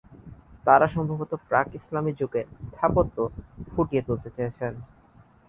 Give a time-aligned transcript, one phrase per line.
[0.65, 3.15] তারা সম্ভবত, প্রাক ইসলামি যুগের স্থাপত্য
[3.71, 4.73] ফুটিয়ে তুলতে চেয়েছেন।